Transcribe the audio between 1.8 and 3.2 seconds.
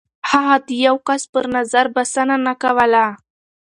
بسنه نه کوله.